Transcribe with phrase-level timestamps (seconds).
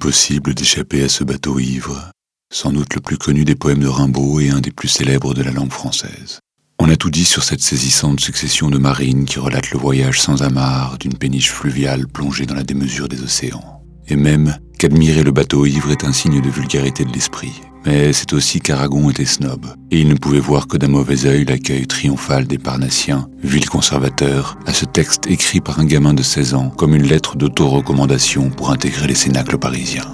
[0.00, 2.10] possible d'échapper à ce bateau ivre,
[2.52, 5.42] sans doute le plus connu des poèmes de Rimbaud et un des plus célèbres de
[5.42, 6.40] la langue française.
[6.80, 10.42] On a tout dit sur cette saisissante succession de marines qui relate le voyage sans
[10.42, 13.84] amarre d'une péniche fluviale plongée dans la démesure des océans.
[14.08, 17.60] Et même qu'admirer le bateau ivre est un signe de vulgarité de l'esprit.
[17.86, 21.46] Mais c'est aussi qu'Aragon était snob, et il ne pouvait voir que d'un mauvais œil
[21.46, 26.54] l'accueil triomphal des Parnassiens, ville conservateur, à ce texte écrit par un gamin de 16
[26.54, 30.06] ans comme une lettre d'auto-recommandation pour intégrer les cénacles parisiens.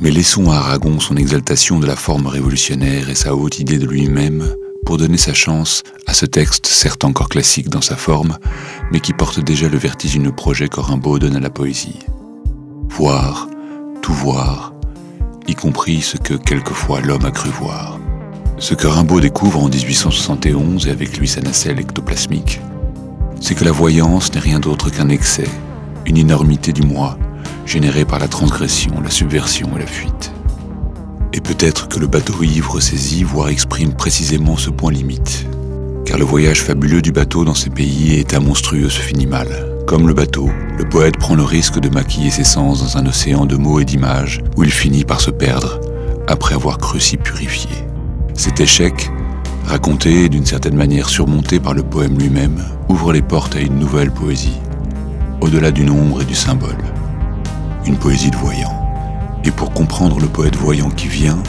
[0.00, 3.86] Mais laissons à Aragon son exaltation de la forme révolutionnaire et sa haute idée de
[3.86, 4.44] lui-même
[4.86, 8.38] pour donner sa chance à ce texte, certes encore classique dans sa forme,
[8.90, 11.98] mais qui porte déjà le vertigineux projet qu'Orimbaud donne à la poésie.
[12.88, 13.46] Voir,
[14.02, 14.72] tout voir,
[15.50, 17.98] y compris ce que quelquefois l'homme a cru voir.
[18.58, 22.60] Ce que Rimbaud découvre en 1871 et avec lui sa nacelle ectoplasmique,
[23.40, 25.48] c'est que la voyance n'est rien d'autre qu'un excès,
[26.06, 27.18] une énormité du moi,
[27.66, 30.32] générée par la transgression, la subversion et la fuite.
[31.32, 35.46] Et peut-être que le bateau ivre saisit, voire exprime précisément ce point limite.
[36.04, 39.69] Car le voyage fabuleux du bateau dans ces pays est un monstrueux se.
[39.90, 43.44] Comme le bateau, le poète prend le risque de maquiller ses sens dans un océan
[43.44, 45.80] de mots et d'images où il finit par se perdre
[46.28, 47.74] après avoir cru s'y purifier.
[48.34, 49.10] Cet échec,
[49.66, 53.80] raconté et d'une certaine manière surmonté par le poème lui-même, ouvre les portes à une
[53.80, 54.60] nouvelle poésie,
[55.40, 56.78] au-delà du nombre et du symbole.
[57.84, 58.86] Une poésie de voyant.
[59.44, 61.42] Et pour comprendre le poète voyant qui vient,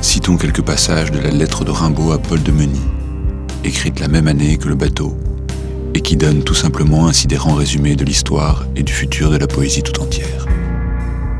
[0.00, 2.80] citons quelques passages de la lettre de Rimbaud à Paul de Meny,
[3.62, 5.16] écrite la même année que le bateau,
[5.94, 9.46] et qui donne tout simplement un sidérant résumé de l'histoire et du futur de la
[9.46, 10.46] poésie tout entière.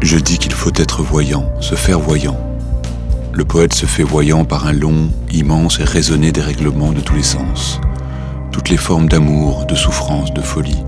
[0.01, 2.39] Je dis qu'il faut être voyant, se faire voyant.
[3.33, 7.23] Le poète se fait voyant par un long, immense et raisonné dérèglement de tous les
[7.23, 7.81] sens,
[8.53, 10.85] toutes les formes d'amour, de souffrance, de folie.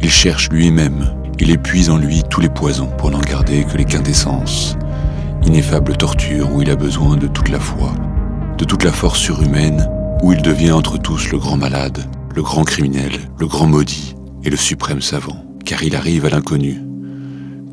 [0.00, 3.84] Il cherche lui-même, il épuise en lui tous les poisons pour n'en garder que les
[3.84, 4.76] quintessences.
[5.44, 7.92] Ineffable torture où il a besoin de toute la foi,
[8.58, 9.88] de toute la force surhumaine,
[10.22, 12.04] où il devient entre tous le grand malade,
[12.36, 14.14] le grand criminel, le grand maudit
[14.44, 16.82] et le suprême savant, car il arrive à l'inconnu,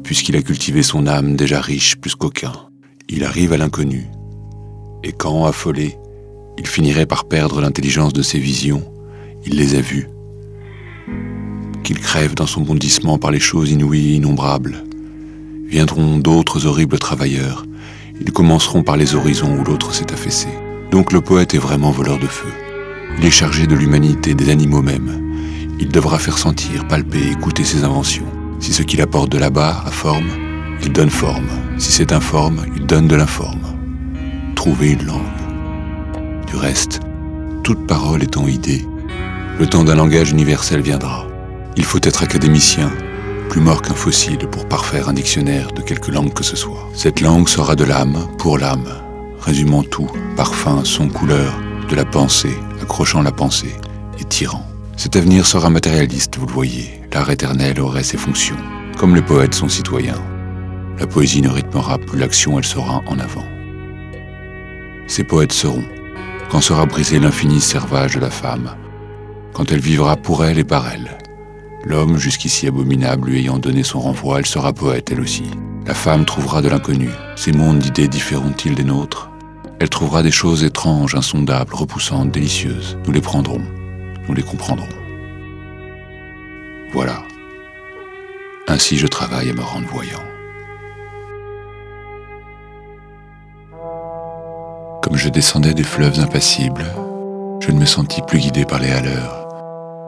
[0.03, 2.53] puisqu'il a cultivé son âme déjà riche plus qu'aucun.
[3.09, 4.05] Il arrive à l'inconnu,
[5.03, 5.97] et quand, affolé,
[6.57, 8.85] il finirait par perdre l'intelligence de ses visions,
[9.45, 10.07] il les a vues,
[11.83, 14.85] qu'il crève dans son bondissement par les choses inouïes et innombrables.
[15.67, 17.65] Viendront d'autres horribles travailleurs.
[18.21, 20.47] Ils commenceront par les horizons où l'autre s'est affaissé.
[20.89, 22.47] Donc le poète est vraiment voleur de feu.
[23.17, 25.21] Il est chargé de l'humanité, des animaux même.
[25.79, 28.25] Il devra faire sentir, palper, écouter ses inventions.
[28.59, 30.29] Si ce qu'il apporte de là-bas a forme,
[30.81, 31.47] il donne forme.
[31.77, 33.61] Si c'est informe, il donne de l'informe.
[34.55, 35.21] Trouver une langue.
[36.47, 36.99] Du reste,
[37.63, 38.85] toute parole étant idée,
[39.59, 41.27] le temps d'un langage universel viendra.
[41.77, 42.91] Il faut être académicien,
[43.49, 46.89] plus mort qu'un fossile pour parfaire un dictionnaire de quelque langue que ce soit.
[46.93, 48.87] Cette langue sera de l'âme pour l'âme,
[49.39, 51.53] résumant tout, parfum, son, couleur,
[51.89, 53.75] de la pensée, accrochant la pensée
[54.19, 54.65] et tirant.
[54.95, 57.01] Cet avenir sera matérialiste, vous le voyez.
[57.11, 58.57] L'art éternel aurait ses fonctions,
[58.97, 60.21] comme les poètes sont citoyens.
[60.99, 63.45] La poésie ne rythmera plus l'action, elle sera en avant.
[65.07, 65.83] Ces poètes seront,
[66.49, 68.75] quand sera brisé l'infini servage de la femme,
[69.53, 71.17] quand elle vivra pour elle et par elle,
[71.85, 75.43] L'homme, jusqu'ici abominable, lui ayant donné son renvoi, elle sera poète, elle aussi.
[75.85, 77.09] La femme trouvera de l'inconnu.
[77.35, 79.32] Ces mondes d'idées différeront-ils des nôtres?
[79.83, 82.97] Elle trouvera des choses étranges, insondables, repoussantes, délicieuses.
[83.05, 83.61] Nous les prendrons,
[84.29, 84.87] nous les comprendrons.
[86.93, 87.25] Voilà.
[88.69, 90.23] Ainsi je travaille à me rendre voyant.
[95.01, 96.85] Comme je descendais des fleuves impassibles,
[97.59, 99.41] je ne me sentis plus guidé par les haleurs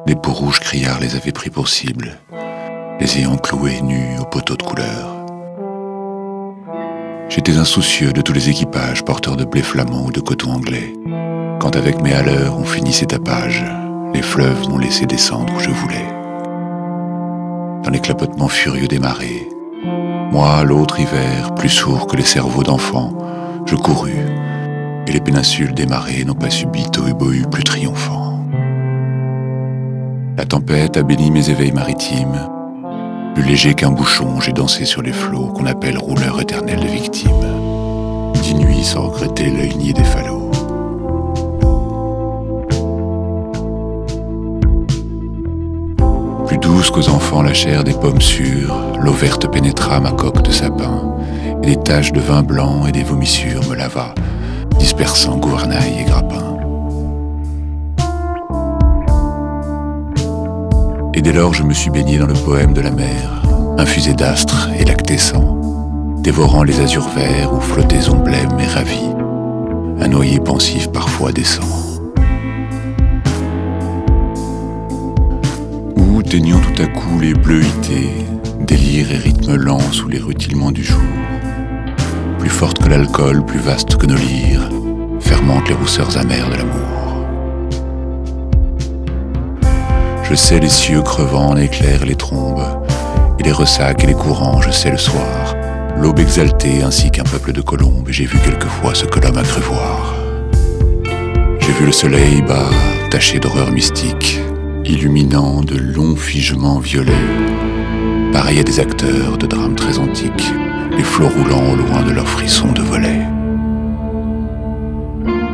[0.07, 2.19] les peaux rouges criards les avaient pris pour cible,
[2.99, 5.14] les ayant cloués nus aux poteaux de couleur.
[7.35, 10.93] J'étais insoucieux de tous les équipages porteurs de blé flamand ou de coton anglais.
[11.59, 13.61] Quand avec mes haleurs on finissait tapage,
[14.13, 16.07] les fleuves m'ont laissé descendre où je voulais.
[17.83, 19.49] Dans les clapotements furieux des marées,
[20.31, 23.11] moi, l'autre hiver, plus sourd que les cerveaux d'enfants,
[23.65, 24.13] je courus,
[25.05, 27.13] et les péninsules des marées n'ont pas subi tohu
[27.51, 28.47] plus triomphant.
[30.37, 32.54] La tempête a béni mes éveils maritimes.
[33.35, 37.31] Plus léger qu'un bouchon, j'ai dansé sur les flots qu'on appelle rouleur éternel de victimes.
[38.41, 40.51] Dix nuits sans regretter l'œil nié des falots.
[46.47, 50.51] Plus douce qu'aux enfants la chair des pommes sûres, l'eau verte pénétra ma coque de
[50.51, 51.13] sapin,
[51.61, 54.15] et des taches de vin blanc et des vomissures me lava,
[54.79, 56.54] dispersant gouvernail et grappin.
[61.17, 63.41] Et dès lors, je me suis baigné dans le poème de la mer,
[63.77, 65.53] infusé d'astres et lactescent.
[66.19, 69.11] dévorant les azurs verts où flottaison blême et ravie.
[69.99, 72.01] Un noyer pensif parfois descend.
[75.95, 78.09] Ou teignant tout à coup les bleuités,
[78.61, 80.99] délire et rythme lent sous les rutilements du jour.
[82.39, 84.69] Plus forte que l'alcool, plus vaste que nos lyres,
[85.19, 87.04] fermente les rousseurs amères de l'amour.
[90.27, 92.65] Je sais les cieux crevant, l'éclair et les trombes,
[93.37, 95.55] et les ressacs et les courants, je sais le soir,
[95.97, 99.61] l'aube exaltée ainsi qu'un peuple de colombes, j'ai vu quelquefois ce que l'homme a cru
[99.61, 100.15] voir.
[101.59, 102.71] J'ai vu le soleil bas,
[103.11, 104.39] taché d'horreur mystique,
[104.83, 107.13] illuminant de longs figements violets,
[108.33, 110.51] pareil à des acteurs de drames très antiques,
[110.97, 113.21] les flots roulant au loin de leurs frissons de volets.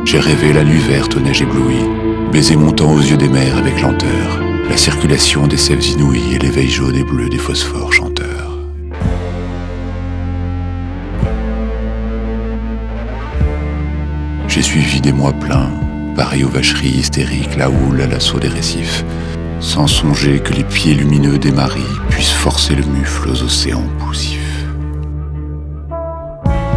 [0.06, 1.88] J'ai rêvé la nuit verte aux neiges éblouies,
[2.32, 4.41] baiser montant aux yeux des mers avec lenteur,
[4.72, 8.56] la circulation des sèves inouïes et l'éveil jaune et bleu des phosphores chanteurs.
[14.48, 15.68] J'ai suivi des mois pleins,
[16.16, 19.04] pareil aux vacheries hystériques, la houle à l'assaut des récifs,
[19.60, 24.64] sans songer que les pieds lumineux des maris puissent forcer le mufle aux océans poussifs.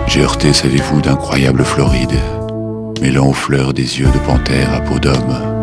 [0.08, 2.20] J'ai heurté, savez-vous, d'incroyables Florides,
[3.02, 5.56] mêlant aux fleurs des yeux de panthère à peau d'homme,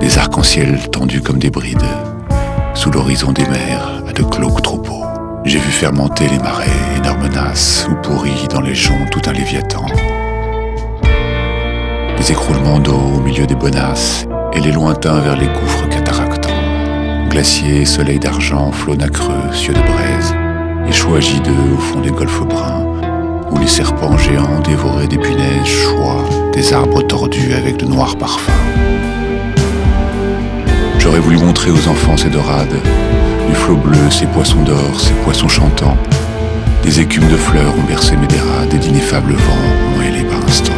[0.00, 1.73] des arcs-en-ciel tendus comme des brides,
[3.14, 5.04] des mers à de glauques troupeaux.
[5.44, 6.66] J'ai vu fermenter les marais,
[6.96, 9.86] énormes nasses, ou pourris dans les joncs tout un léviathan.
[12.18, 16.50] Des écroulements d'eau au milieu des bonasses, et les lointains vers les gouffres cataractants.
[17.30, 20.34] Glaciers, soleil d'argent, flots nacreux, cieux de braise,
[20.88, 22.84] et choix au fond des golfes bruns,
[23.52, 28.50] où les serpents géants dévoraient des punaises choix, des arbres tordus avec de noirs parfums.
[31.04, 32.80] J'aurais voulu montrer aux enfants ces dorades,
[33.46, 35.98] du flot bleu, ces poissons d'or, ces poissons chantants.
[36.82, 40.72] Des écumes de fleurs ont bercé mes dérades et d'ineffables vents ont hélé par instants.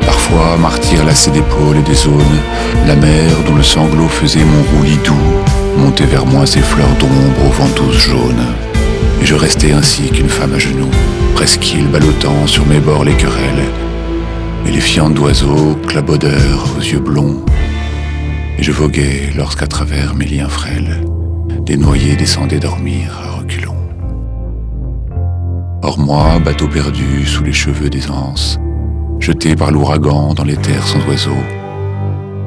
[0.00, 2.40] Parfois, martyr lassé d'épaules et des zones,
[2.86, 7.46] la mer dont le sanglot faisait mon roulis doux, montait vers moi ses fleurs d'ombre
[7.46, 8.46] aux ventouses jaunes.
[9.20, 10.90] Et je restais ainsi qu'une femme à genoux,
[11.34, 13.66] presqu'île ballottant sur mes bords les querelles,
[14.66, 17.44] et les fientes d'oiseaux, clabaudeurs aux yeux blonds.
[18.58, 21.04] Et je voguais lorsqu'à travers mes liens frêles,
[21.64, 23.76] des noyés descendaient dormir à reculons.
[25.82, 28.58] Or moi, bateau perdu sous les cheveux des anses,
[29.18, 31.44] jeté par l'ouragan dans les terres sans oiseaux,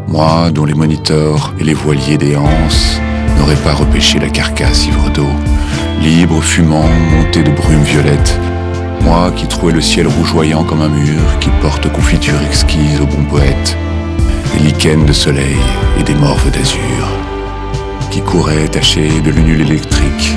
[0.07, 2.99] moi dont les moniteurs et les voiliers des anses
[3.37, 5.27] n'auraient pas repêché la carcasse ivre d'eau,
[6.01, 8.39] libre, fumant, monté de brume violette,
[9.05, 13.23] moi qui trouvais le ciel rougeoyant comme un mur, qui porte confiture exquise au bon
[13.23, 13.77] poète,
[14.53, 15.57] des lichens de soleil
[15.99, 17.07] et des morves d'azur,
[18.09, 20.35] qui couraient tachés de lunules électriques,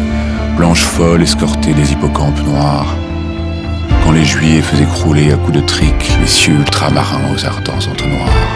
[0.56, 2.94] blanches folles escortées des hippocampes noirs,
[4.04, 8.48] quand les juillet faisaient crouler à coups de trique les cieux ultramarins aux ardents entonnoirs.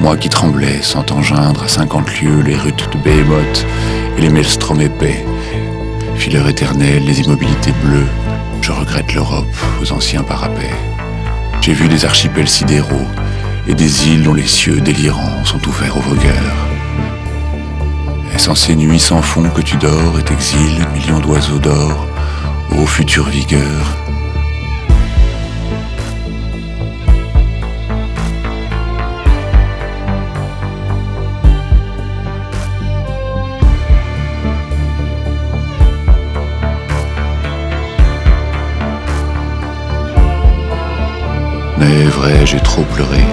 [0.00, 3.66] Moi qui tremblais, sans engeindre à cinquante lieues les rutes de Behemoth
[4.16, 5.24] et les maelstroms épais,
[6.16, 8.08] fileurs éternels, les immobilités bleues,
[8.62, 10.70] je regrette l'Europe aux anciens parapets.
[11.60, 13.08] J'ai vu des archipels sidéraux
[13.66, 16.56] et des îles dont les cieux délirants sont ouverts aux vogueurs.
[18.34, 22.06] Est-ce en ces nuits sans fond que tu dors et t'exiles, millions d'oiseaux d'or,
[22.70, 23.96] ô future vigueur
[42.44, 43.24] j'ai trop pleuré.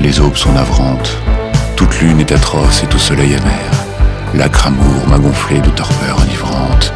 [0.00, 1.18] Les aubes sont navrantes.
[1.76, 3.70] Toute lune est atroce et tout soleil amer.
[4.34, 6.92] L'acre amour m'a gonflé de torpeur enivrante.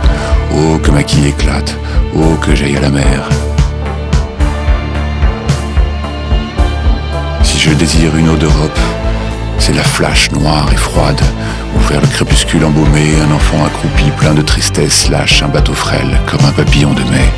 [0.54, 1.76] Oh, que ma quille éclate.
[2.14, 3.28] Oh, que j'aille à la mer.
[7.42, 8.78] Si je désire une eau d'Europe,
[9.58, 11.20] c'est la flash noire et froide,
[11.76, 16.20] où vers le crépuscule embaumé, un enfant accroupi plein de tristesse lâche un bateau frêle
[16.26, 17.32] comme un papillon de mai.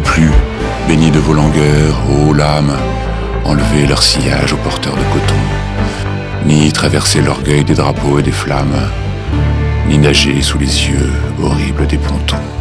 [0.00, 0.30] Plus,
[0.88, 2.76] baigner de vos langueurs, ô lames,
[3.44, 5.34] enlever leur sillage aux porteurs de coton,
[6.44, 8.90] ni traverser l'orgueil des drapeaux et des flammes,
[9.88, 12.55] ni nager sous les yeux horribles des pontons.